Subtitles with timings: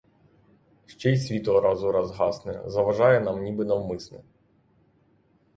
[0.85, 4.23] Ще й світло раз у раз гасне, заважає нам ніби навмисне.